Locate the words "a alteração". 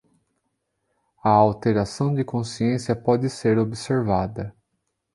1.23-2.11